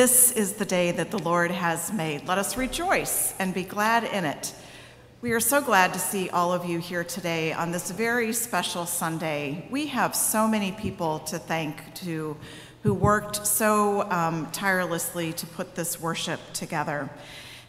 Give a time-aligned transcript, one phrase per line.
[0.00, 2.26] This is the day that the Lord has made.
[2.26, 4.54] Let us rejoice and be glad in it.
[5.20, 8.86] We are so glad to see all of you here today on this very special
[8.86, 9.68] Sunday.
[9.70, 12.34] We have so many people to thank to
[12.82, 17.10] who worked so um, tirelessly to put this worship together.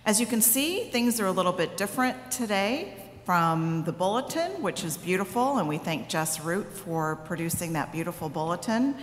[0.05, 4.83] As you can see, things are a little bit different today from the bulletin, which
[4.83, 8.95] is beautiful, and we thank Jess Root for producing that beautiful bulletin.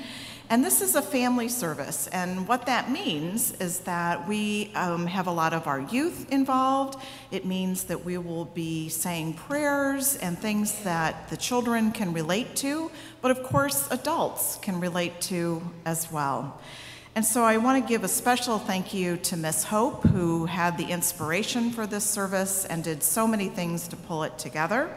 [0.50, 5.26] And this is a family service, and what that means is that we um, have
[5.26, 6.98] a lot of our youth involved.
[7.30, 12.56] It means that we will be saying prayers and things that the children can relate
[12.56, 16.58] to, but of course, adults can relate to as well.
[17.18, 20.78] And so I want to give a special thank you to Miss Hope, who had
[20.78, 24.88] the inspiration for this service and did so many things to pull it together.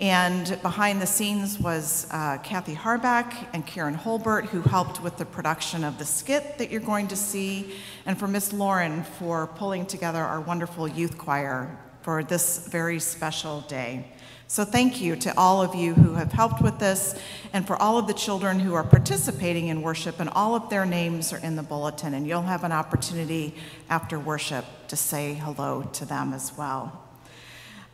[0.00, 5.26] And behind the scenes was uh, Kathy Harback and Karen Holbert, who helped with the
[5.26, 7.74] production of the skit that you're going to see,
[8.06, 13.60] and for Miss Lauren for pulling together our wonderful youth choir for this very special
[13.68, 14.06] day.
[14.52, 17.18] So thank you to all of you who have helped with this,
[17.54, 20.84] and for all of the children who are participating in worship, and all of their
[20.84, 23.54] names are in the bulletin, and you'll have an opportunity
[23.88, 27.02] after worship to say hello to them as well.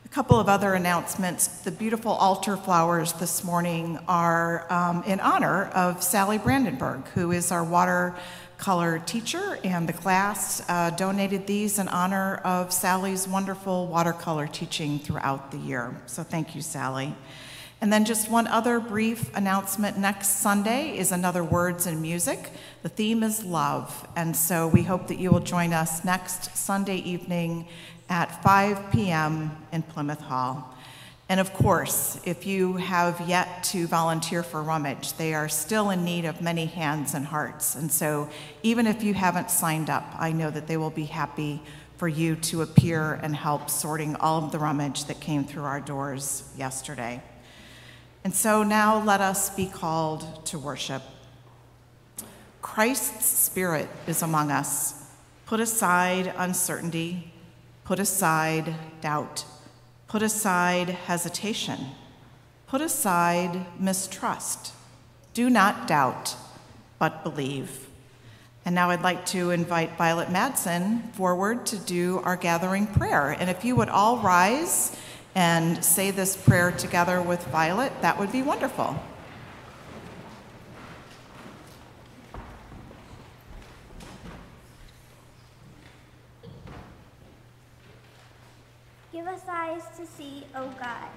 [0.05, 1.47] A couple of other announcements.
[1.47, 7.53] The beautiful altar flowers this morning are um, in honor of Sally Brandenburg, who is
[7.53, 7.63] our
[8.59, 14.99] watercolor teacher, and the class uh, donated these in honor of Sally's wonderful watercolor teaching
[14.99, 15.95] throughout the year.
[16.07, 17.15] So thank you, Sally.
[17.81, 19.97] And then just one other brief announcement.
[19.97, 22.51] Next Sunday is another Words and Music.
[22.83, 24.09] The theme is love.
[24.17, 27.69] And so we hope that you will join us next Sunday evening
[28.09, 29.57] at 5 p.m.
[29.71, 30.75] in Plymouth Hall.
[31.29, 36.05] And of course, if you have yet to volunteer for Rummage, they are still in
[36.05, 37.75] need of many hands and hearts.
[37.75, 38.31] And so,
[38.63, 41.63] even if you haven't signed up, I know that they will be happy
[41.99, 45.81] for you to appear and help sorting all of the rummage that came through our
[45.81, 47.23] doors yesterday.
[48.25, 51.03] And so, now let us be called to worship.
[52.63, 54.95] Christ's Spirit is among us.
[55.45, 57.33] Put aside uncertainty
[57.89, 59.47] Put aside doubt.
[60.09, 61.79] Put aside hesitation.
[62.67, 64.73] Put aside mistrust.
[65.35, 66.35] Do not doubt,
[66.99, 67.89] but believe.
[68.65, 73.37] And now I'd like to invite Violet Madsen forward to do our gathering prayer.
[73.39, 74.97] And if you would all rise
[75.35, 78.99] and say this prayer together with Violet, that would be wonderful.
[89.69, 91.09] eyes to see, O God,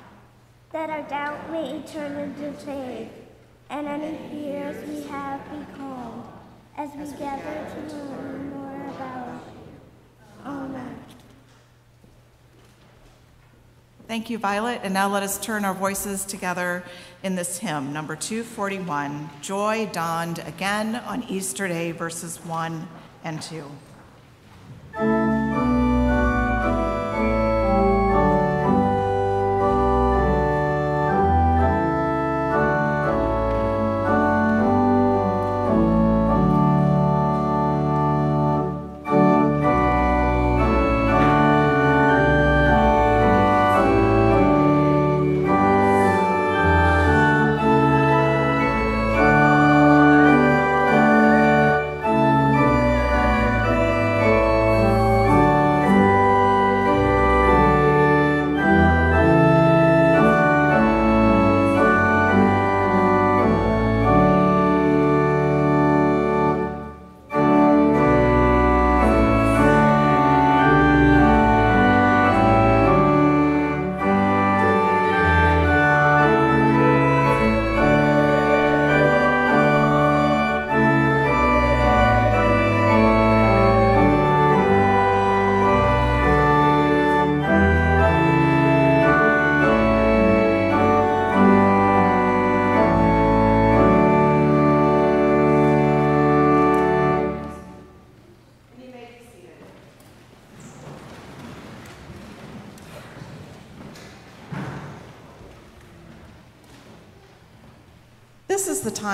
[0.71, 3.09] that our doubt may turn into faith,
[3.69, 6.23] and any fears we have be calmed,
[6.77, 9.43] as we gather to learn more about
[10.43, 10.97] Amen.
[14.07, 14.81] Thank you, Violet.
[14.83, 16.83] And now let us turn our voices together
[17.21, 22.87] in this hymn, number 241 Joy Dawned Again on Easter Day, verses 1
[23.23, 23.41] and
[24.97, 25.30] 2.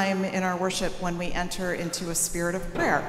[0.07, 3.03] Time in our worship when we enter into a spirit of prayer.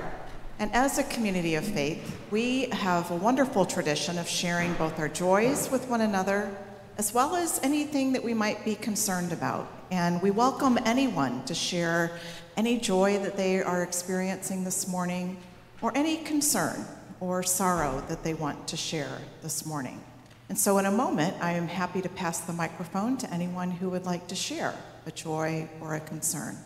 [0.58, 5.08] And as a community of faith, we have a wonderful tradition of sharing both our
[5.08, 6.50] joys with one another
[6.96, 9.70] as well as anything that we might be concerned about.
[9.92, 12.18] And we welcome anyone to share
[12.56, 15.36] any joy that they are experiencing this morning,
[15.80, 16.84] or any concern
[17.20, 20.02] or sorrow that they want to share this morning.
[20.48, 23.90] And so, in a moment, I am happy to pass the microphone to anyone who
[23.90, 24.74] would like to share
[25.06, 26.56] a joy or a concern.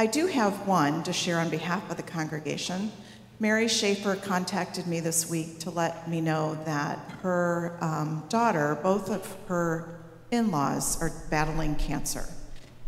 [0.00, 2.92] I do have one to share on behalf of the congregation.
[3.40, 9.10] Mary Schaefer contacted me this week to let me know that her um, daughter, both
[9.10, 9.98] of her
[10.30, 12.24] in laws, are battling cancer.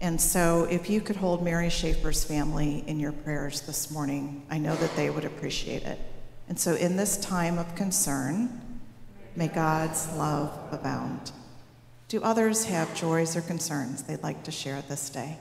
[0.01, 4.59] And so, if you could hold Mary Schaefer's family in your prayers this morning, I
[4.59, 5.99] know that they would appreciate it.
[6.49, 8.81] And so, in this time of concern,
[9.35, 11.33] may God's love abound.
[12.07, 15.39] Do others have joys or concerns they'd like to share this day?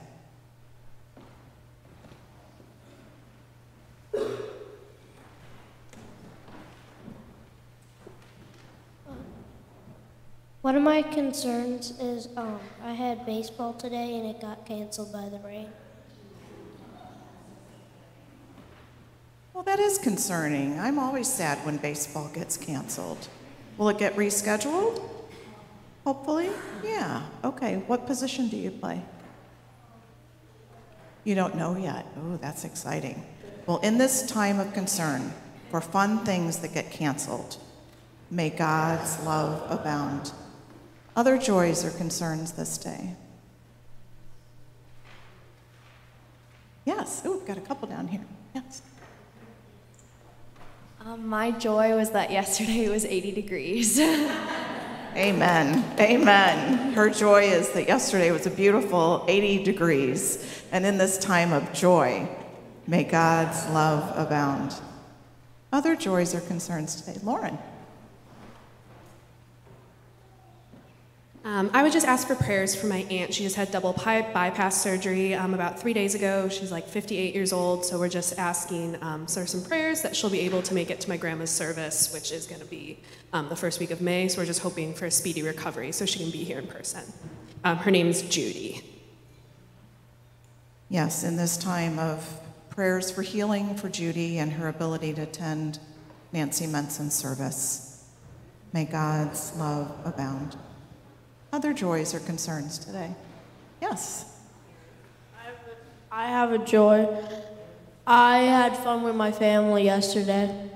[10.90, 15.70] My concerns is um, I had baseball today and it got canceled by the rain.
[19.54, 20.80] Well, that is concerning.
[20.80, 23.28] I'm always sad when baseball gets canceled.
[23.78, 25.08] Will it get rescheduled?
[26.06, 26.50] Hopefully?
[26.84, 27.22] Yeah.
[27.44, 27.84] Okay.
[27.86, 29.00] What position do you play?
[31.24, 32.08] You don't know yet.
[32.18, 33.24] Oh, that's exciting.
[33.68, 35.36] Well, in this time of concern
[35.70, 37.58] for fun things that get canceled,
[38.32, 40.32] may God's love abound.
[41.20, 43.14] Other joys or concerns this day?
[46.86, 47.24] Yes.
[47.26, 48.24] Oh, we've got a couple down here.
[48.56, 48.82] Yes.
[51.02, 54.00] Um, my joy was that yesterday it was 80 degrees.
[55.14, 55.84] Amen.
[56.00, 56.94] Amen.
[56.94, 60.64] Her joy is that yesterday was a beautiful 80 degrees.
[60.72, 62.30] And in this time of joy,
[62.88, 64.74] may God's love abound.
[65.74, 67.20] Other joys or concerns today?
[67.24, 67.60] Lauren.
[71.46, 73.34] Um, I would just ask for prayers for my aunt.
[73.34, 76.50] She just had double pipe bypass surgery um, about three days ago.
[76.50, 80.30] She's like 58 years old, so we're just asking um, for some prayers that she'll
[80.30, 83.00] be able to make it to my grandma's service, which is going to be
[83.32, 84.28] um, the first week of May.
[84.28, 87.04] So we're just hoping for a speedy recovery so she can be here in person.
[87.64, 88.84] Um, her name's Judy.
[90.90, 92.28] Yes, in this time of
[92.70, 95.80] prayers for healing for Judy and her ability to attend
[96.34, 98.06] Nancy Menson's service,
[98.74, 100.58] may God's love abound.
[101.52, 103.14] Other joys or concerns today?
[103.82, 104.26] Yes.
[106.12, 107.08] I have a joy.
[108.06, 110.70] I had fun with my family yesterday.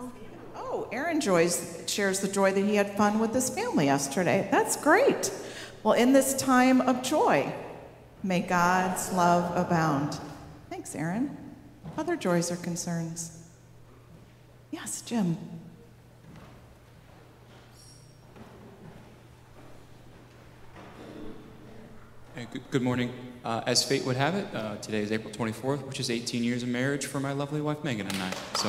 [0.00, 0.10] Oh,
[0.56, 4.48] oh Aaron joys shares the joy that he had fun with his family yesterday.
[4.50, 5.32] That's great.
[5.82, 7.52] Well, in this time of joy,
[8.22, 10.18] may God's love abound.
[10.70, 11.36] Thanks, Aaron.
[11.96, 13.48] Other joys or concerns?
[14.70, 15.36] Yes, Jim.
[22.70, 23.12] Good, morning.
[23.44, 26.62] Uh, as fate would have it, uh, today is April 24th, which is 18 years
[26.62, 28.30] of marriage for my lovely wife Megan and I.
[28.56, 28.68] So,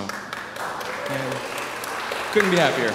[1.10, 2.92] yeah, couldn't be happier.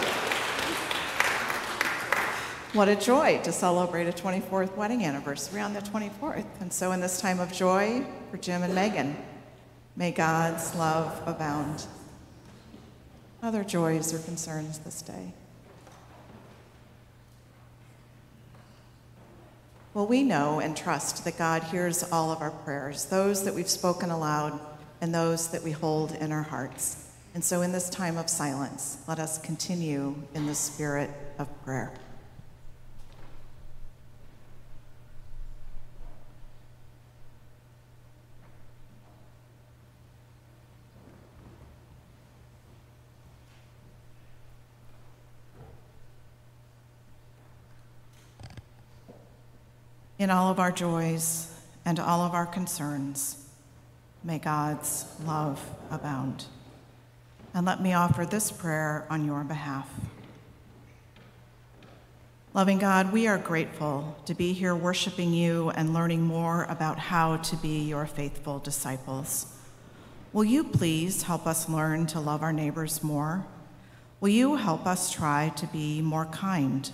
[2.73, 6.61] What a joy to celebrate a 24th wedding anniversary on the 24th.
[6.61, 9.17] And so, in this time of joy for Jim and Megan,
[9.97, 11.87] may God's love abound.
[13.43, 15.35] Other joys or concerns this day?
[19.95, 23.71] Well, we know and trust that God hears all of our prayers, those that we've
[23.71, 24.59] spoken aloud
[25.01, 27.13] and those that we hold in our hearts.
[27.33, 31.93] And so, in this time of silence, let us continue in the spirit of prayer.
[50.17, 51.53] In all of our joys
[51.85, 53.49] and all of our concerns,
[54.23, 56.45] may God's love abound.
[57.53, 59.89] And let me offer this prayer on your behalf.
[62.53, 67.39] Loving God, we are grateful to be here worshiping you and learning more about how
[67.39, 69.59] to be your faithful disciples.
[70.33, 73.45] Will you please help us learn to love our neighbors more?
[74.21, 76.89] Will you help us try to be more kind?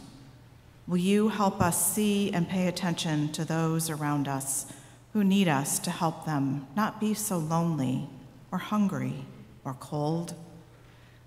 [0.90, 4.66] Will you help us see and pay attention to those around us
[5.12, 8.08] who need us to help them not be so lonely
[8.50, 9.24] or hungry
[9.64, 10.34] or cold?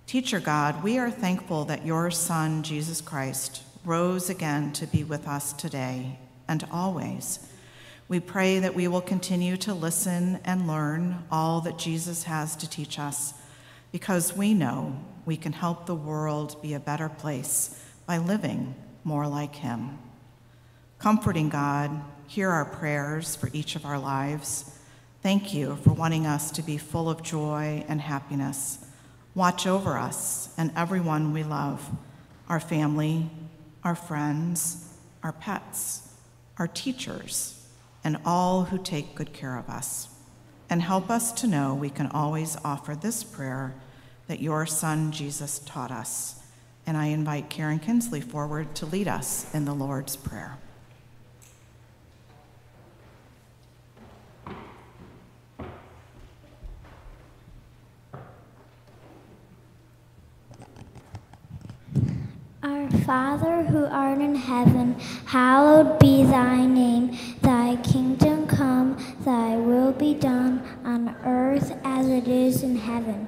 [0.05, 5.29] Teacher God, we are thankful that your Son, Jesus Christ, rose again to be with
[5.29, 7.47] us today and always.
[8.09, 12.69] We pray that we will continue to listen and learn all that Jesus has to
[12.69, 13.33] teach us
[13.93, 19.27] because we know we can help the world be a better place by living more
[19.27, 19.97] like Him.
[20.99, 24.77] Comforting God, hear our prayers for each of our lives.
[25.21, 28.85] Thank you for wanting us to be full of joy and happiness.
[29.35, 31.89] Watch over us and everyone we love
[32.49, 33.29] our family,
[33.83, 34.93] our friends,
[35.23, 36.13] our pets,
[36.57, 37.65] our teachers,
[38.03, 40.09] and all who take good care of us.
[40.69, 43.73] And help us to know we can always offer this prayer
[44.27, 46.42] that your Son Jesus taught us.
[46.85, 50.57] And I invite Karen Kinsley forward to lead us in the Lord's Prayer.
[62.61, 67.17] Our Father who art in heaven, hallowed be thy name.
[67.41, 73.27] Thy kingdom come, thy will be done on earth as it is in heaven.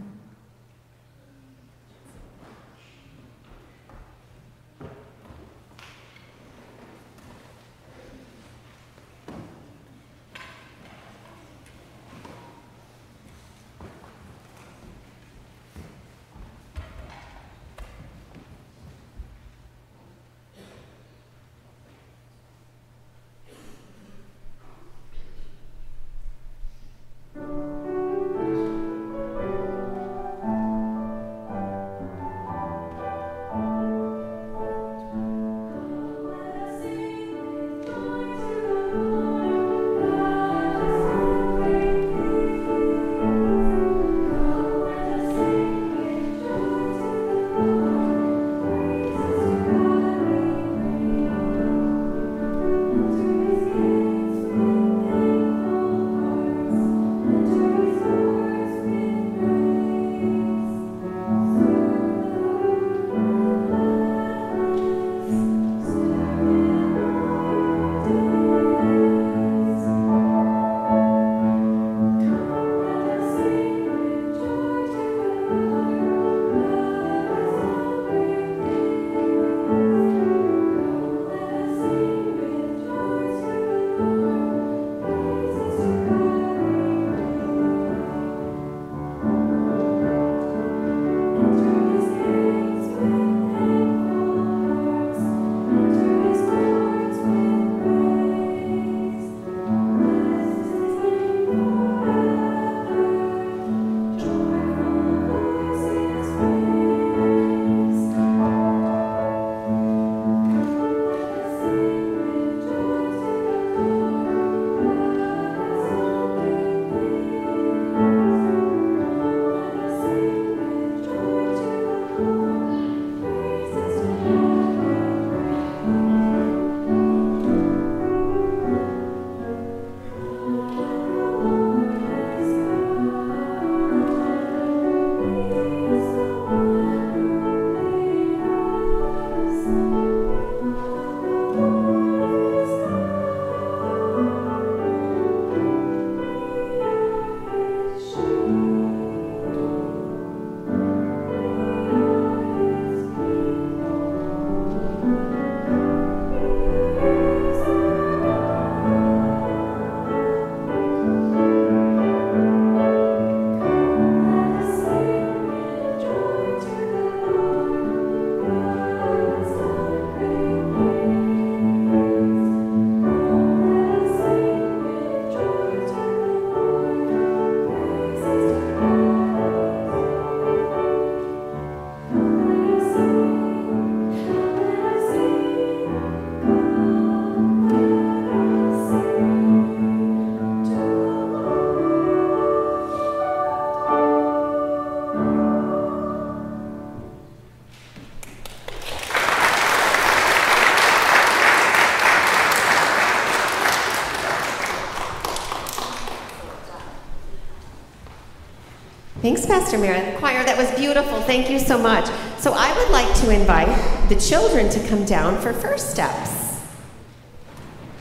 [209.31, 210.17] Thanks, Pastor Mara.
[210.17, 211.21] Choir, that was beautiful.
[211.21, 212.05] Thank you so much.
[212.37, 216.59] So I would like to invite the children to come down for first steps.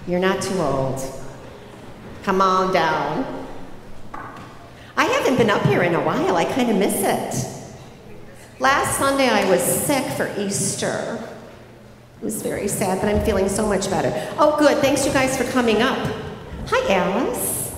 [0.09, 1.01] You're not too old.
[2.25, 3.47] Come on down.
[4.97, 6.35] I haven't been up here in a while.
[6.35, 7.71] I kind of miss it.
[8.59, 11.23] Last Sunday I was sick for Easter.
[12.21, 14.11] It was very sad, but I'm feeling so much better.
[14.37, 14.79] Oh, good.
[14.79, 16.13] Thanks, you guys, for coming up.
[16.67, 17.73] Hi, Alice.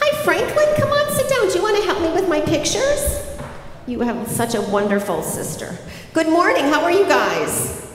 [0.00, 0.68] Hi, Franklin.
[0.78, 0.91] Come
[2.32, 3.22] my pictures?
[3.86, 5.76] You have such a wonderful sister.
[6.14, 6.64] Good morning.
[6.64, 7.86] How are you guys?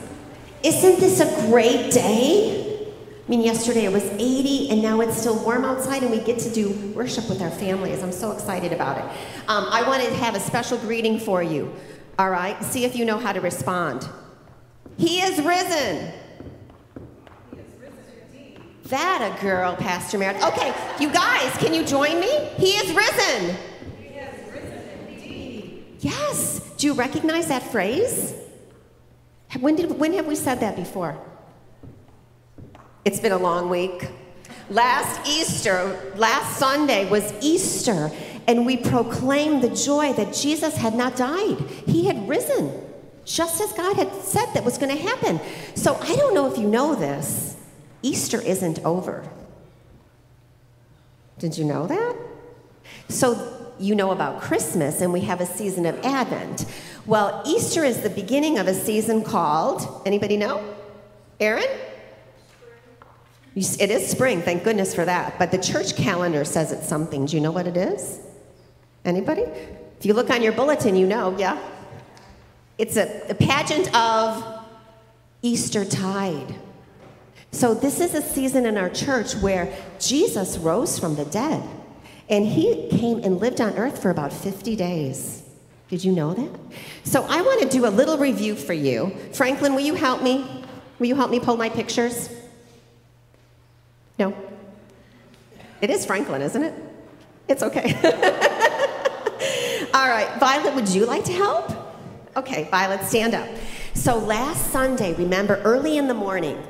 [0.62, 2.86] Isn't this a great day?
[3.26, 6.38] I mean, yesterday it was 80, and now it's still warm outside, and we get
[6.38, 8.00] to do worship with our families.
[8.00, 9.04] I'm so excited about it.
[9.48, 11.74] Um, I wanted to have a special greeting for you.
[12.16, 12.62] All right?
[12.62, 14.08] See if you know how to respond.
[14.98, 16.12] He is risen.
[18.84, 20.44] That a girl, Pastor Meredith.
[20.44, 22.30] Okay, you guys, can you join me?
[22.56, 23.56] He is risen.
[24.00, 25.84] He is risen indeed.
[26.00, 26.60] Yes.
[26.76, 28.34] Do you recognize that phrase?
[29.58, 31.16] When, did, when have we said that before?
[33.04, 34.08] It's been a long week.
[34.70, 38.10] Last Easter, last Sunday was Easter,
[38.46, 41.58] and we proclaimed the joy that Jesus had not died.
[41.86, 42.70] He had risen,
[43.24, 45.40] just as God had said that was going to happen.
[45.74, 47.56] So I don't know if you know this.
[48.02, 49.26] Easter isn't over.
[51.38, 52.16] Did you know that?
[53.08, 56.66] So you know about Christmas, and we have a season of Advent.
[57.06, 60.62] Well, Easter is the beginning of a season called, anybody know?
[61.40, 61.68] Aaron?
[63.54, 65.38] It is spring, thank goodness for that.
[65.38, 67.26] But the church calendar says it's something.
[67.26, 68.20] Do you know what it is?
[69.04, 69.42] Anybody?
[69.42, 71.58] If you look on your bulletin, you know, yeah?
[72.76, 74.64] It's a, a pageant of
[75.42, 76.54] Easter tide.
[77.50, 81.62] So, this is a season in our church where Jesus rose from the dead.
[82.28, 85.42] And he came and lived on earth for about 50 days.
[85.88, 86.50] Did you know that?
[87.04, 89.16] So, I want to do a little review for you.
[89.32, 90.44] Franklin, will you help me?
[90.98, 92.28] Will you help me pull my pictures?
[94.18, 94.36] No.
[95.80, 96.74] It is Franklin, isn't it?
[97.48, 97.94] It's okay.
[99.94, 101.72] All right, Violet, would you like to help?
[102.36, 103.48] Okay, Violet, stand up.
[103.94, 106.62] So last Sunday, remember early in the morning.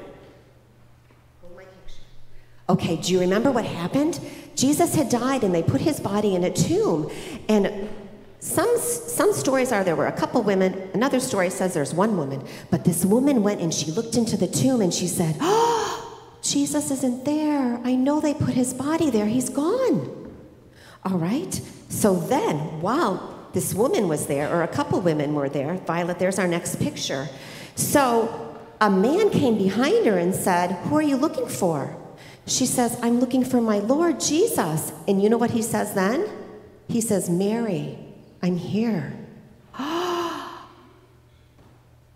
[2.70, 4.20] Okay, do you remember what happened?
[4.58, 7.08] Jesus had died and they put his body in a tomb.
[7.48, 7.88] And
[8.40, 12.44] some, some stories are there were a couple women, another story says there's one woman,
[12.68, 16.90] but this woman went and she looked into the tomb and she said, Oh, Jesus
[16.90, 17.80] isn't there.
[17.84, 19.26] I know they put his body there.
[19.26, 20.34] He's gone.
[21.04, 21.60] All right.
[21.88, 26.38] So then, while this woman was there, or a couple women were there, Violet, there's
[26.38, 27.28] our next picture.
[27.76, 31.96] So a man came behind her and said, Who are you looking for?
[32.48, 34.92] She says, I'm looking for my Lord Jesus.
[35.06, 36.26] And you know what he says then?
[36.88, 37.98] He says, Mary,
[38.42, 39.14] I'm here.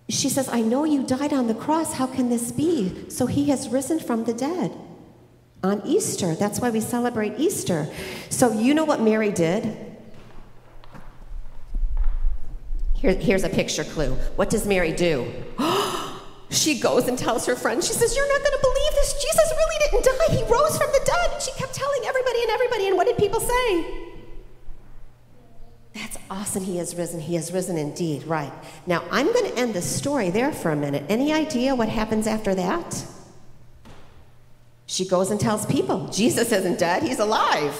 [0.09, 1.95] She says, I know you died on the cross.
[1.95, 3.09] How can this be?
[3.09, 4.71] So he has risen from the dead
[5.63, 6.35] on Easter.
[6.35, 7.89] That's why we celebrate Easter.
[8.29, 9.65] So you know what Mary did?
[12.93, 14.15] Here, here's a picture clue.
[14.37, 15.33] What does Mary do?
[16.55, 19.15] she goes and tells her friend, she says, You're not going to believe this.
[19.15, 20.37] Jesus really didn't die.
[20.37, 21.31] He rose from the dead.
[21.33, 22.87] And she kept telling everybody and everybody.
[22.89, 24.09] And what did people say?
[25.95, 26.65] That's awesome.
[26.65, 27.21] He has risen.
[27.21, 28.25] He has risen indeed.
[28.25, 28.53] Right.
[28.87, 31.05] Now, I'm going to end the story there for a minute.
[31.09, 33.05] Any idea what happens after that?
[34.87, 37.73] She goes and tells people Jesus isn't dead, he's alive.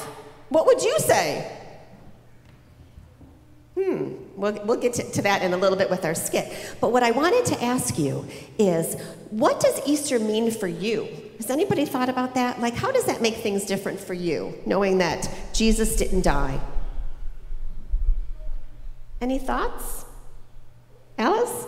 [0.49, 1.62] What would you say?
[4.37, 6.53] We'll, we'll get to, to that in a little bit with our skit.
[6.81, 8.27] But what I wanted to ask you
[8.59, 11.09] is what does Easter mean for you?
[11.39, 12.61] Has anybody thought about that?
[12.61, 16.61] Like, how does that make things different for you, knowing that Jesus didn't die?
[19.21, 20.05] Any thoughts?
[21.19, 21.67] Alice?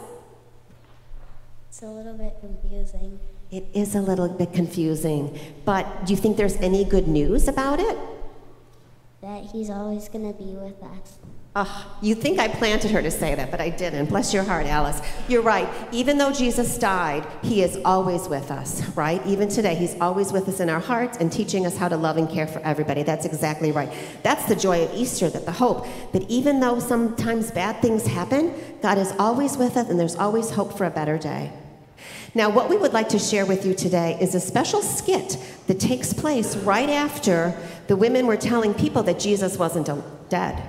[1.69, 3.19] It's a little bit confusing.
[3.51, 7.79] It is a little bit confusing, but do you think there's any good news about
[7.79, 7.97] it?
[9.23, 11.19] That he's always going to be with us.
[11.57, 14.07] Oh, you think I planted her to say that, but I didn't.
[14.07, 15.01] Bless your heart, Alice.
[15.29, 15.69] You're right.
[15.93, 19.25] Even though Jesus died, he is always with us, right?
[19.25, 22.17] Even today, he's always with us in our hearts and teaching us how to love
[22.17, 23.05] and care for everybody.
[23.05, 23.93] That's exactly right.
[24.25, 28.53] That's the joy of Easter, that the hope that even though sometimes bad things happen,
[28.83, 31.53] God is always with us and there's always hope for a better day.
[32.35, 35.39] Now, what we would like to share with you today is a special skit
[35.69, 39.89] that takes place right after the women were telling people that Jesus wasn't
[40.29, 40.61] dead.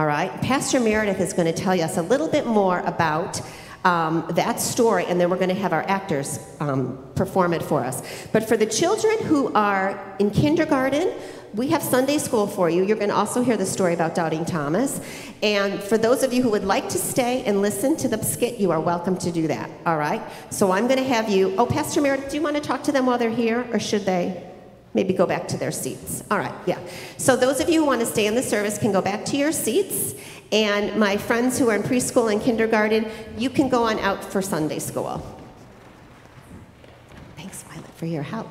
[0.00, 0.32] All right?
[0.40, 3.38] Pastor Meredith is going to tell us a little bit more about
[3.84, 7.84] um, that story, and then we're going to have our actors um, perform it for
[7.84, 8.02] us.
[8.32, 11.12] But for the children who are in kindergarten,
[11.52, 12.82] we have Sunday school for you.
[12.82, 15.02] You're going to also hear the story about Doubting Thomas.
[15.42, 18.58] And for those of you who would like to stay and listen to the skit,
[18.58, 19.68] you are welcome to do that.
[19.84, 20.22] All right?
[20.48, 21.54] So I'm going to have you.
[21.58, 24.06] Oh, Pastor Meredith, do you want to talk to them while they're here, or should
[24.06, 24.49] they?
[24.94, 26.22] maybe go back to their seats.
[26.30, 26.78] All right, yeah.
[27.16, 29.36] So those of you who want to stay in the service can go back to
[29.36, 30.14] your seats.
[30.52, 33.06] And my friends who are in preschool and kindergarten,
[33.38, 35.24] you can go on out for Sunday school.
[37.36, 38.50] Thanks, Violet, for your help.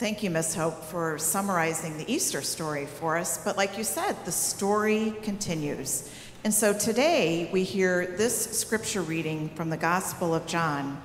[0.00, 3.36] Thank you, Miss Hope, for summarizing the Easter story for us.
[3.44, 6.10] But like you said, the story continues.
[6.42, 11.02] And so today we hear this scripture reading from the Gospel of John.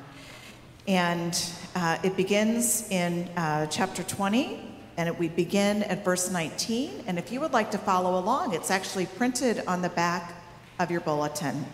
[0.88, 1.38] And
[1.75, 4.62] uh, it begins in uh, chapter 20,
[4.95, 7.03] and it, we begin at verse 19.
[7.05, 10.41] And if you would like to follow along, it's actually printed on the back
[10.79, 11.65] of your bulletin.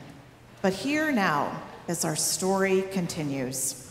[0.63, 3.90] But here now, as our story continues.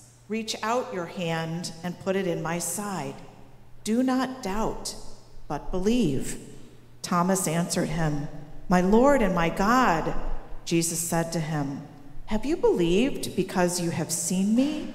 [0.31, 3.15] Reach out your hand and put it in my side.
[3.83, 4.95] Do not doubt,
[5.49, 6.39] but believe.
[7.01, 8.29] Thomas answered him,
[8.69, 10.15] My Lord and my God.
[10.63, 11.81] Jesus said to him,
[12.27, 14.93] Have you believed because you have seen me?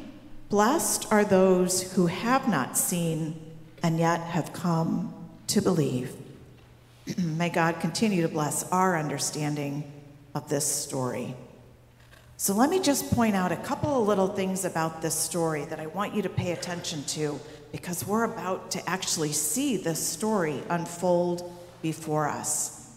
[0.49, 3.39] Blessed are those who have not seen
[3.83, 5.13] and yet have come
[5.49, 6.17] to believe.
[7.19, 9.85] May God continue to bless our understanding
[10.35, 11.37] of this story.
[12.39, 15.81] So let me just point out a couple of little things about this story that
[15.81, 17.41] I want you to pay attention to
[17.73, 22.95] because we're about to actually see this story unfold before us.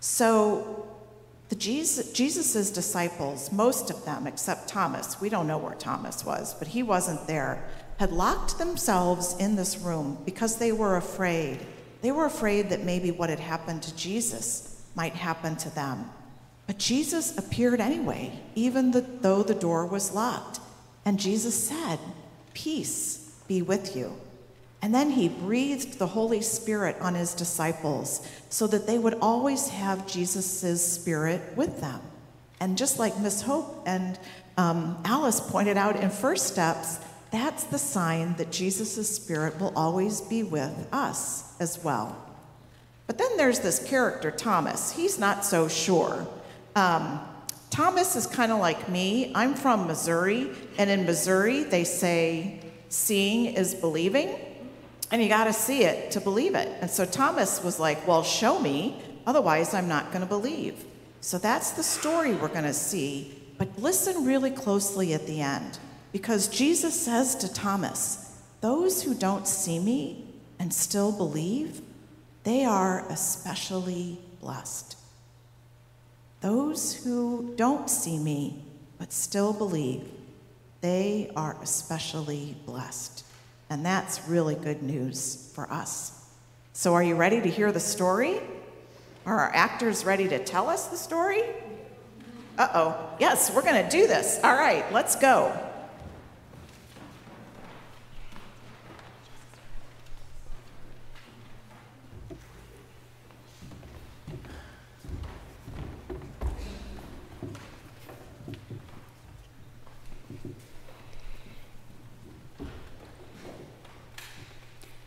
[0.00, 0.86] So
[1.48, 6.52] the Jesus, Jesus's disciples, most of them except Thomas, we don't know where Thomas was,
[6.52, 7.64] but he wasn't there,
[7.98, 11.58] had locked themselves in this room because they were afraid.
[12.02, 16.10] They were afraid that maybe what had happened to Jesus might happen to them.
[16.66, 20.60] But Jesus appeared anyway, even though the door was locked.
[21.04, 21.98] And Jesus said,
[22.54, 24.12] Peace be with you.
[24.80, 29.68] And then he breathed the Holy Spirit on his disciples so that they would always
[29.68, 32.00] have Jesus' Spirit with them.
[32.60, 34.18] And just like Miss Hope and
[34.56, 36.98] um, Alice pointed out in First Steps,
[37.30, 42.16] that's the sign that Jesus' Spirit will always be with us as well.
[43.06, 44.92] But then there's this character, Thomas.
[44.92, 46.26] He's not so sure.
[46.76, 47.20] Um,
[47.70, 49.32] Thomas is kind of like me.
[49.34, 54.38] I'm from Missouri, and in Missouri, they say seeing is believing,
[55.10, 56.68] and you got to see it to believe it.
[56.80, 60.84] And so Thomas was like, Well, show me, otherwise, I'm not going to believe.
[61.20, 63.40] So that's the story we're going to see.
[63.58, 65.78] But listen really closely at the end,
[66.12, 70.26] because Jesus says to Thomas, Those who don't see me
[70.58, 71.80] and still believe,
[72.44, 74.93] they are especially blessed.
[76.44, 78.66] Those who don't see me
[78.98, 80.06] but still believe,
[80.82, 83.24] they are especially blessed.
[83.70, 86.28] And that's really good news for us.
[86.74, 88.42] So, are you ready to hear the story?
[89.24, 91.44] Are our actors ready to tell us the story?
[92.58, 93.16] Uh oh.
[93.18, 94.38] Yes, we're going to do this.
[94.44, 95.50] All right, let's go.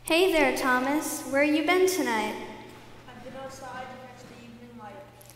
[0.08, 1.24] Hey there, Thomas.
[1.32, 2.36] Where have you been tonight?
[3.10, 3.88] I've been outside
[4.20, 4.94] to the evening light.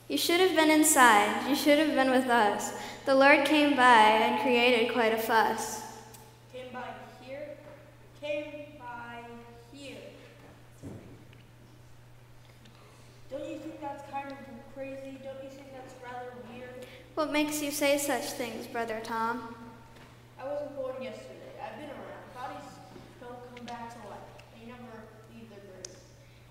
[0.08, 1.50] You should have been inside.
[1.50, 2.74] You should have been with us.
[3.08, 5.82] The Lord came by and created quite a fuss.
[6.54, 6.84] Came by
[7.26, 7.58] here?
[8.22, 9.24] Came by
[9.74, 9.98] here.
[13.32, 14.38] Don't you think that's kind of
[14.76, 15.18] crazy?
[15.24, 16.86] Don't you think that's rather weird?
[17.16, 19.56] What makes you say such things, Brother Tom?
[20.40, 21.58] I wasn't born yesterday.
[21.60, 22.30] I've been around.
[22.36, 22.70] Bodies
[23.20, 24.20] don't come back to life.
[24.54, 25.98] They never leave their graves.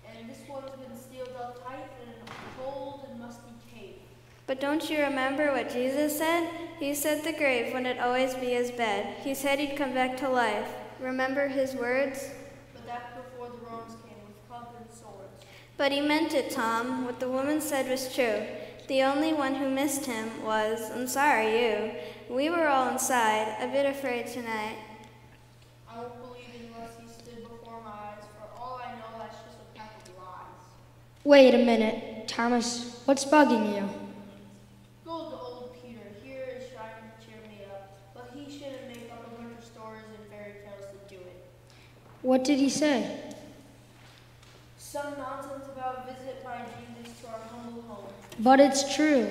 [0.03, 2.25] And this one's been sealed up tight in a
[2.59, 4.01] cold and musty cave.
[4.51, 6.45] But don't you remember what Jesus said?
[6.77, 9.15] He said the grave wouldn't always be his bed.
[9.23, 10.67] He said he'd come back to life.
[10.99, 12.31] Remember his words?
[12.73, 15.45] But that's before the Romans came with clubs and swords.
[15.77, 17.05] But he meant it, Tom.
[17.05, 18.43] What the woman said was true.
[18.89, 21.91] The only one who missed him was, I'm sorry, you.
[22.29, 24.75] We were all inside, a bit afraid tonight.
[25.89, 28.25] I won't believe it unless he stood before my eyes.
[28.35, 30.75] For all I know, that's just a pack of lies.
[31.23, 33.01] Wait a minute, Thomas.
[33.05, 33.89] What's bugging you?
[35.03, 36.07] Go to old Peter.
[36.23, 37.97] Here is trying to cheer me up.
[38.13, 41.43] But he shouldn't make up a bunch of stories and fairy tales to do it.
[42.31, 43.19] What did he say?
[44.77, 48.05] Some nonsense about visit by Jesus to our humble home.
[48.39, 49.27] But it's true.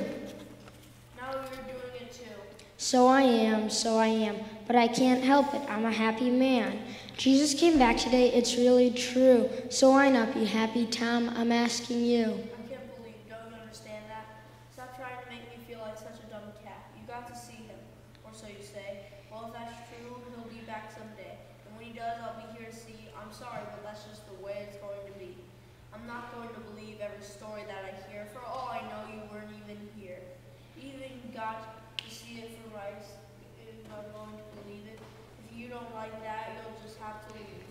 [1.17, 2.37] Now you're doing it too.
[2.77, 4.37] So I am, so I am.
[4.67, 5.63] But I can't help it.
[5.71, 6.79] I'm a happy man.
[7.17, 8.35] Jesus came back today.
[8.35, 9.49] It's really true.
[9.71, 11.31] So why not be happy, Tom?
[11.31, 12.25] I'm asking you.
[12.25, 14.27] I can't believe you don't understand that.
[14.75, 16.93] Stop trying to make me feel like such a dumb cat.
[17.01, 17.81] You got to see him,
[18.25, 19.07] or so you say.
[19.33, 21.41] Well, if that's true, he'll be back someday.
[21.65, 23.09] And when he does, I'll be here to see.
[23.21, 25.37] I'm sorry, but that's just the way it's going to be.
[25.95, 28.27] I'm not going to believe every story that I hear.
[28.33, 30.19] For all I know, you weren't even here.
[30.75, 33.21] You even got to see it for rice.
[33.63, 34.99] If I'm going to believe it.
[35.47, 37.63] If you don't like that, you'll just have to leave.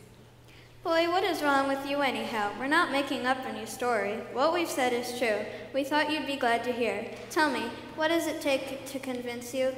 [0.82, 2.52] Boy, what is wrong with you anyhow?
[2.58, 4.14] We're not making up a new story.
[4.32, 5.40] What we've said is true.
[5.74, 7.06] We thought you'd be glad to hear.
[7.30, 7.64] Tell me,
[7.98, 9.76] what does it take to convince you?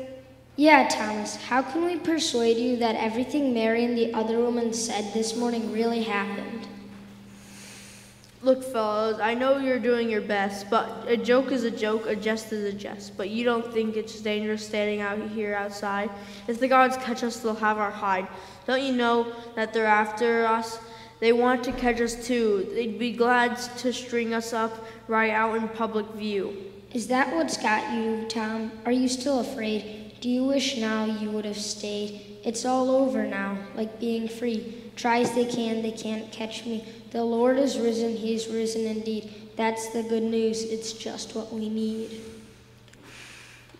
[0.57, 5.11] Yeah, Thomas, how can we persuade you that everything Mary and the other woman said
[5.11, 6.67] this morning really happened?
[8.43, 12.15] Look, fellows, I know you're doing your best, but a joke is a joke, a
[12.15, 13.17] jest is a jest.
[13.17, 16.11] But you don't think it's dangerous standing out here outside?
[16.47, 18.27] If the guards catch us, they'll have our hide.
[18.67, 20.79] Don't you know that they're after us?
[21.21, 22.67] They want to catch us too.
[22.73, 26.57] They'd be glad to string us up right out in public view.
[26.93, 28.71] Is that what's got you, Tom?
[28.85, 30.15] Are you still afraid?
[30.19, 32.39] Do you wish now you would have stayed?
[32.43, 34.91] It's all over now, like being free.
[34.95, 36.85] Try as they can, they can't catch me.
[37.11, 39.31] The Lord is risen, He's risen indeed.
[39.55, 40.63] That's the good news.
[40.63, 42.19] It's just what we need.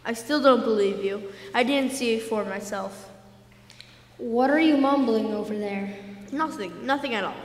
[0.06, 1.32] I still don't believe you.
[1.56, 3.10] I didn't see it for myself.
[4.17, 5.95] What are you mumbling over there?
[6.32, 7.36] Nothing, nothing at all.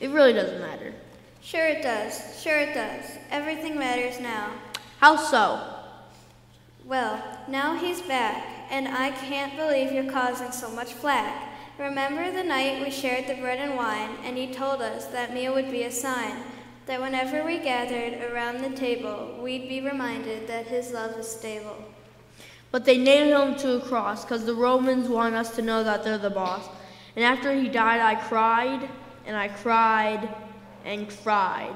[0.00, 0.92] It really doesn't matter.
[1.40, 2.40] Sure it does.
[2.42, 3.04] Sure it does.
[3.30, 4.50] Everything matters now.
[4.98, 5.74] How so?
[6.84, 11.52] Well, now he's back, and I can't believe you're causing so much flack.
[11.78, 15.54] Remember the night we shared the bread and wine, and he told us that meal
[15.54, 16.36] would be a sign,
[16.86, 21.84] that whenever we gathered around the table, we'd be reminded that his love is stable.
[22.70, 26.02] But they nailed him to a cross because the Romans want us to know that
[26.02, 26.68] they're the boss.
[27.16, 28.88] And after he died, I cried
[29.26, 30.28] and I cried
[30.84, 31.74] and cried.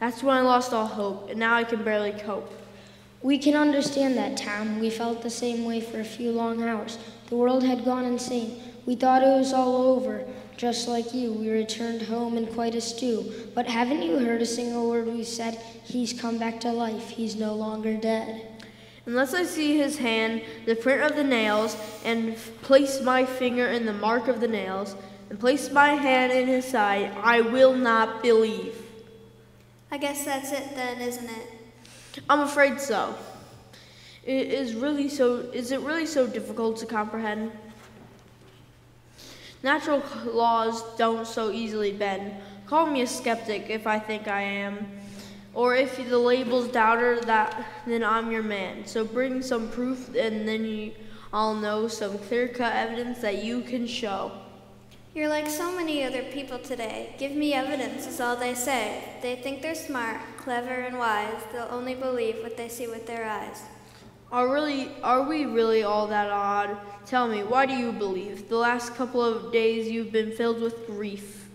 [0.00, 2.52] That's when I lost all hope, and now I can barely cope.
[3.22, 4.80] We can understand that, Tom.
[4.80, 6.98] We felt the same way for a few long hours.
[7.28, 8.60] The world had gone insane.
[8.84, 10.26] We thought it was all over.
[10.56, 13.32] Just like you, we returned home in quite a stew.
[13.54, 15.54] But haven't you heard a single word we said?
[15.84, 17.08] He's come back to life.
[17.08, 18.53] He's no longer dead.
[19.06, 23.84] Unless I see his hand, the print of the nails, and place my finger in
[23.84, 24.96] the mark of the nails,
[25.28, 28.80] and place my hand in his side, I will not believe.
[29.90, 32.22] I guess that's it then, isn't it?
[32.28, 33.14] I'm afraid so.
[34.24, 37.52] It is really so is it really so difficult to comprehend?
[39.62, 42.32] Natural laws don't so easily bend.
[42.66, 44.86] Call me a skeptic if I think I am.
[45.54, 48.86] Or if the label's doubter, that then I'm your man.
[48.86, 50.92] So bring some proof, and then you,
[51.32, 54.32] I'll know some clear-cut evidence that you can show.
[55.14, 57.14] You're like so many other people today.
[57.18, 59.00] Give me evidence, is all they say.
[59.22, 61.40] They think they're smart, clever, and wise.
[61.52, 63.62] They'll only believe what they see with their eyes.
[64.32, 66.76] Are really are we really all that odd?
[67.06, 68.48] Tell me, why do you believe?
[68.48, 71.48] The last couple of days you've been filled with grief.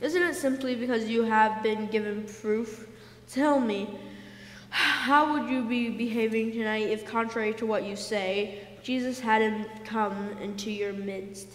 [0.00, 2.88] Isn't it simply because you have been given proof?
[3.30, 3.88] Tell me,
[4.70, 10.36] how would you be behaving tonight if, contrary to what you say, Jesus hadn't come
[10.40, 11.48] into your midst?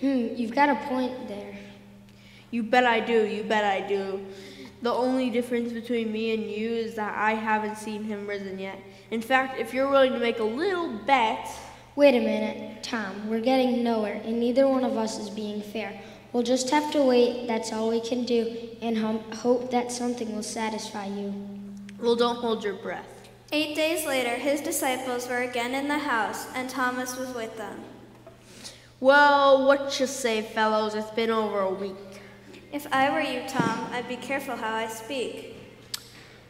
[0.00, 1.56] Hmm, you've got a point there.
[2.50, 4.24] You bet I do, you bet I do.
[4.82, 8.78] The only difference between me and you is that I haven't seen him risen yet.
[9.10, 11.48] In fact, if you're willing to make a little bet.
[11.96, 13.28] Wait a minute, Tom.
[13.28, 16.00] We're getting nowhere, and neither one of us is being fair.
[16.32, 20.34] We'll just have to wait, that's all we can do, and hum- hope that something
[20.34, 21.34] will satisfy you.
[21.98, 23.06] Well, don't hold your breath.
[23.52, 27.80] Eight days later, his disciples were again in the house, and Thomas was with them.
[29.00, 30.94] Well, what you say, fellows?
[30.94, 31.96] It's been over a week.
[32.72, 35.56] If I were you, Tom, I'd be careful how I speak.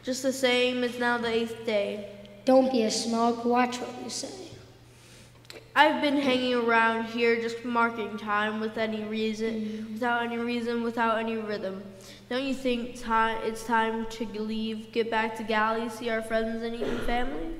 [0.03, 2.09] Just the same, it's now the eighth day.
[2.45, 3.45] Don't be a smug.
[3.45, 4.50] Watch what you say.
[5.73, 11.17] I've been hanging around here just marking time with any reason, without any reason, without
[11.17, 11.81] any rhythm.
[12.29, 16.61] Don't you think time it's time to leave, get back to Galilee, see our friends
[16.61, 17.55] and even family?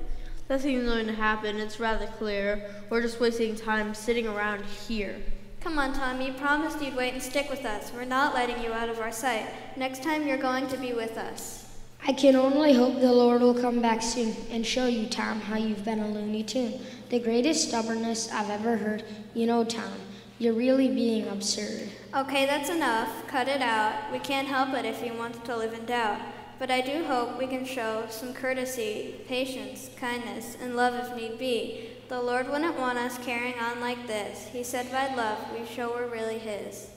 [0.50, 2.70] Nothing's going to happen, it's rather clear.
[2.90, 5.16] We're just wasting time sitting around here.
[5.60, 7.92] Come on, Tom, you promised you'd wait and stick with us.
[7.94, 9.46] We're not letting you out of our sight.
[9.78, 11.62] Next time, you're going to be with us.
[12.04, 15.56] I can only hope the Lord will come back soon and show you, Tom, how
[15.56, 16.80] you've been a loony Tune.
[17.12, 19.04] The greatest stubbornness I've ever heard.
[19.34, 19.92] You know, Tom,
[20.38, 21.90] you're really being absurd.
[22.16, 23.26] Okay, that's enough.
[23.26, 24.10] Cut it out.
[24.10, 26.22] We can't help it if he wants to live in doubt.
[26.58, 31.38] But I do hope we can show some courtesy, patience, kindness, and love if need
[31.38, 31.90] be.
[32.08, 34.48] The Lord wouldn't want us carrying on like this.
[34.50, 36.88] He said by love we show we're really His.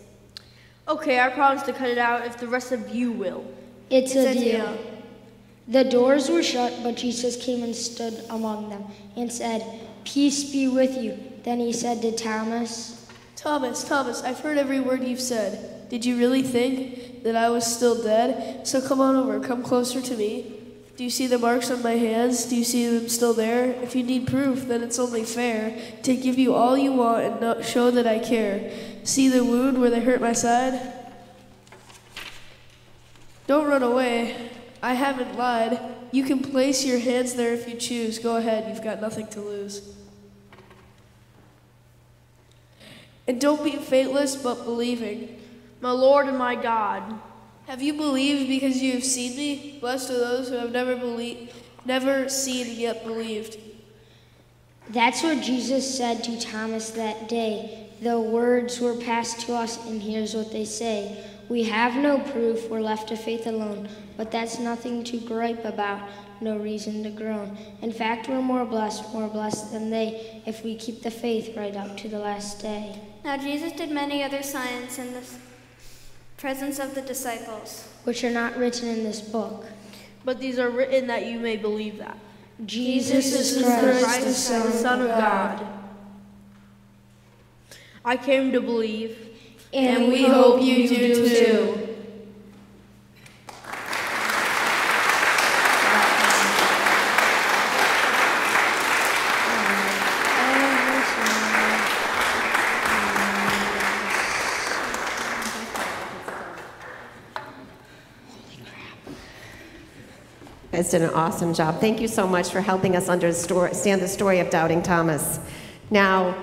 [0.87, 3.43] Okay, I promise to cut it out if the rest of you will.
[3.89, 4.77] It's, a, deal.
[5.67, 8.85] The doors were shut, but Jesus came and stood among them
[9.17, 11.17] and said, Peace be with you.
[11.43, 15.89] Then he said to Thomas, Thomas, Thomas, I've heard every word you've said.
[15.89, 18.65] Did you really think that I was still dead?
[18.67, 20.55] So come on over, come closer to me.
[20.97, 22.45] Do you see the marks on my hands?
[22.45, 23.71] Do you see them still there?
[23.83, 27.41] If you need proof, then it's only fair to give you all you want and
[27.41, 28.71] not show that I care.
[29.03, 30.93] See the wound where they hurt my side?
[33.45, 34.49] Don't run away.
[34.85, 35.79] I haven't lied.
[36.11, 38.19] You can place your hands there if you choose.
[38.19, 39.95] Go ahead, you've got nothing to lose.
[43.27, 45.41] And don't be faithless, but believing.
[45.81, 47.01] My Lord and my God.
[47.65, 49.79] Have you believed because you have seen me?
[49.81, 51.51] Blessed are those who have never believed,
[51.83, 53.57] never seen yet believed.
[54.89, 57.89] That's what Jesus said to Thomas that day.
[58.03, 62.69] The words were passed to us, and here's what they say We have no proof,
[62.69, 63.87] we're left to faith alone,
[64.17, 66.09] but that's nothing to gripe about,
[66.41, 67.57] no reason to groan.
[67.81, 71.75] In fact, we're more blessed, more blessed than they, if we keep the faith right
[71.75, 72.99] up to the last day.
[73.23, 75.23] Now, Jesus did many other signs in the
[76.37, 79.65] presence of the disciples, which are not written in this book.
[80.23, 82.17] But these are written that you may believe that.
[82.65, 85.59] Jesus, Jesus is Christ, Christ, the Son, Son of God.
[85.59, 85.67] God.
[88.03, 89.24] I came to believe,
[89.75, 91.85] and, we hope you do too.
[110.85, 111.79] guys did an awesome job.
[111.79, 115.39] Thank you so much for helping us understand the story of Doubting Thomas.
[115.89, 116.35] Now,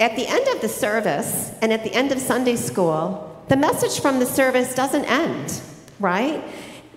[0.00, 4.00] at the end of the service and at the end of Sunday school, the message
[4.00, 5.60] from the service doesn't end,
[6.00, 6.42] right?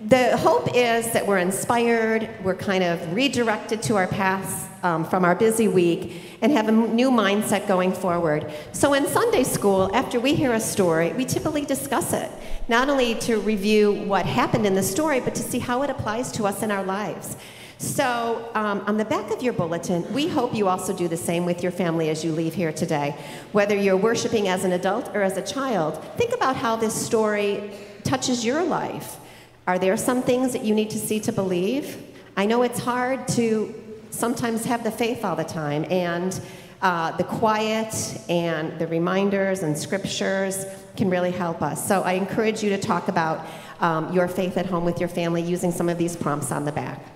[0.06, 5.24] The hope is that we're inspired, we're kind of redirected to our paths um, from
[5.24, 8.52] our busy week, and have a new mindset going forward.
[8.72, 12.30] So, in Sunday school, after we hear a story, we typically discuss it
[12.68, 16.30] not only to review what happened in the story, but to see how it applies
[16.32, 17.36] to us in our lives.
[17.84, 21.44] So, um, on the back of your bulletin, we hope you also do the same
[21.44, 23.14] with your family as you leave here today.
[23.52, 27.72] Whether you're worshiping as an adult or as a child, think about how this story
[28.02, 29.18] touches your life.
[29.66, 32.02] Are there some things that you need to see to believe?
[32.38, 33.74] I know it's hard to
[34.08, 36.40] sometimes have the faith all the time, and
[36.80, 37.94] uh, the quiet
[38.30, 40.64] and the reminders and scriptures
[40.96, 41.86] can really help us.
[41.86, 43.46] So I encourage you to talk about
[43.80, 46.72] um, your faith at home with your family using some of these prompts on the
[46.72, 47.13] back.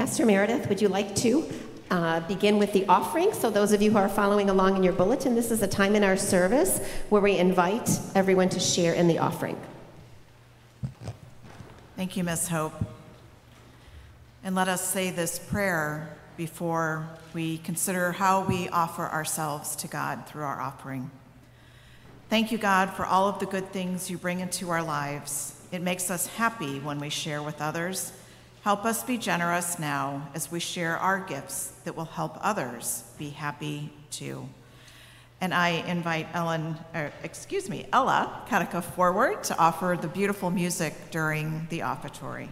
[0.00, 1.46] Pastor Meredith, would you like to
[1.90, 3.34] uh, begin with the offering?
[3.34, 5.94] So, those of you who are following along in your bulletin, this is a time
[5.94, 6.80] in our service
[7.10, 9.60] where we invite everyone to share in the offering.
[11.96, 12.48] Thank you, Ms.
[12.48, 12.72] Hope.
[14.42, 20.26] And let us say this prayer before we consider how we offer ourselves to God
[20.26, 21.10] through our offering.
[22.30, 25.60] Thank you, God, for all of the good things you bring into our lives.
[25.72, 28.14] It makes us happy when we share with others.
[28.62, 33.30] Help us be generous now as we share our gifts that will help others be
[33.30, 34.46] happy too.
[35.40, 40.92] And I invite Ellen, er, excuse me, Ella Katika forward to offer the beautiful music
[41.10, 42.50] during the offertory.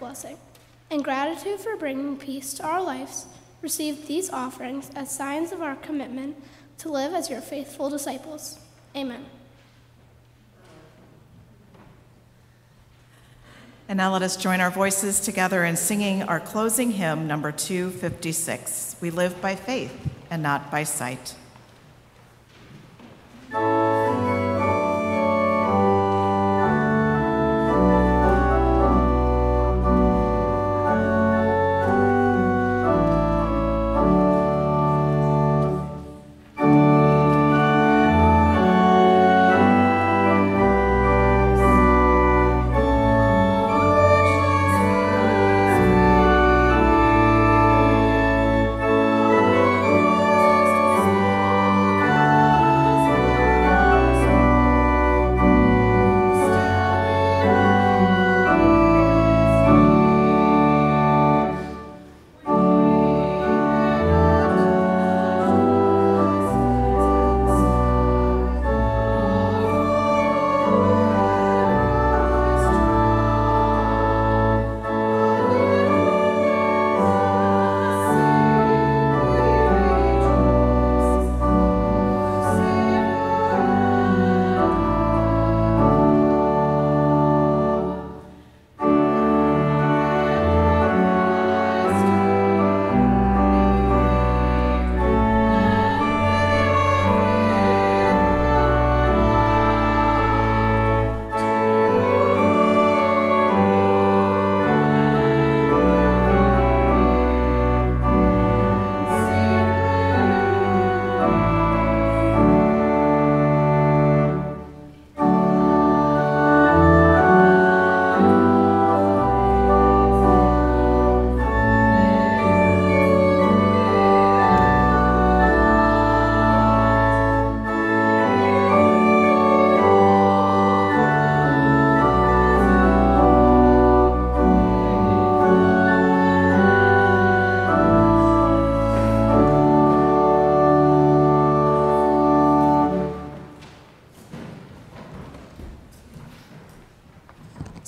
[0.00, 0.38] Blessing.
[0.90, 3.26] In gratitude for bringing peace to our lives,
[3.62, 6.36] receive these offerings as signs of our commitment
[6.78, 8.58] to live as your faithful disciples.
[8.96, 9.26] Amen.
[13.88, 18.96] And now let us join our voices together in singing our closing hymn, number 256.
[19.00, 19.92] We live by faith
[20.30, 21.34] and not by sight.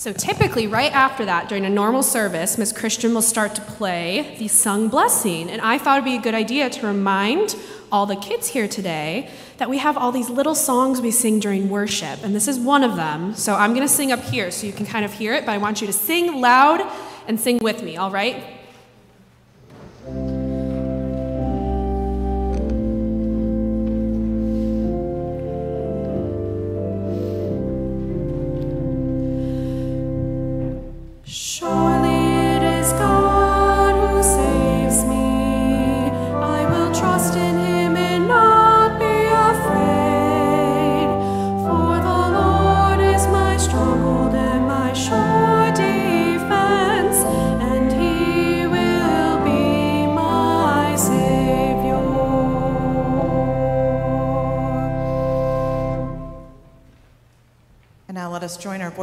[0.02, 2.72] So typically, right after that, during a normal service, Ms.
[2.72, 5.48] Christian will start to play the sung blessing.
[5.48, 7.54] And I thought it'd be a good idea to remind
[7.92, 11.70] all the kids here today that we have all these little songs we sing during
[11.70, 12.18] worship.
[12.24, 13.36] And this is one of them.
[13.36, 15.52] So I'm going to sing up here so you can kind of hear it, but
[15.52, 16.80] I want you to sing loud
[17.28, 18.44] and sing with me, all right?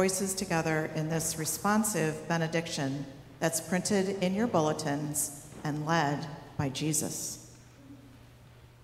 [0.00, 3.04] Voices together in this responsive benediction
[3.38, 6.26] that's printed in your bulletins and led
[6.56, 7.50] by Jesus.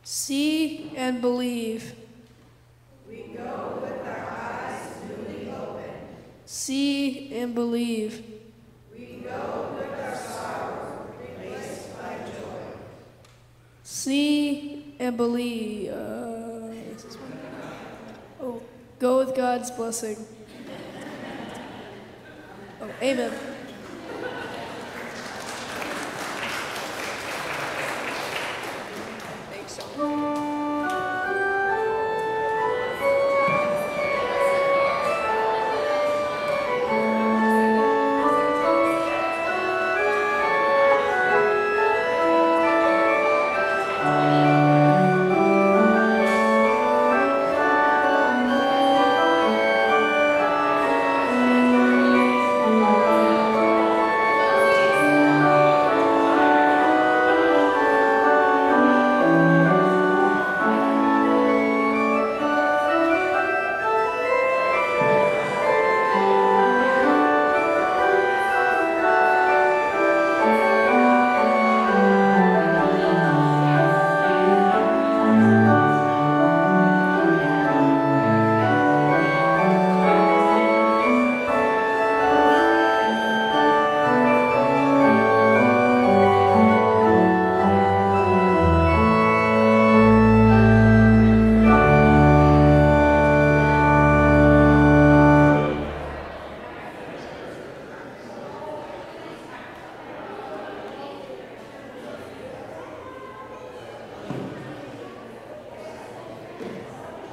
[0.05, 1.95] See and believe.
[3.09, 5.91] We go with our eyes newly open.
[6.45, 8.23] See and believe.
[8.93, 12.77] We go with our sorrow replaced by joy.
[13.85, 15.93] See and believe.
[15.93, 17.39] Uh, this is one.
[18.43, 18.62] oh,
[18.99, 20.19] go with God's blessing.
[22.89, 23.56] Oh, amen.